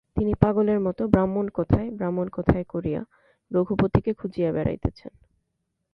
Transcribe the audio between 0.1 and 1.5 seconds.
তিনি পাগলের মতো ব্রাহ্মণ